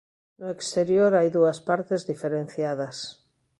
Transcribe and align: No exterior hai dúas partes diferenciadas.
No 0.39 0.47
exterior 0.55 1.11
hai 1.15 1.29
dúas 1.37 1.59
partes 1.69 2.01
diferenciadas. 2.11 2.97